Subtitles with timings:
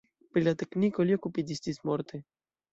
[0.37, 2.25] Pri la tekniko li okupiĝis ĝismorte.